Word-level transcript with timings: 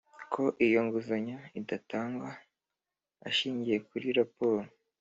ko 0.33 0.43
iyo 0.65 0.79
nguzanyo 0.85 1.37
idatangwa 1.59 2.29
ashingiye 3.27 3.77
kuri 3.87 4.07
raporo 4.19 4.65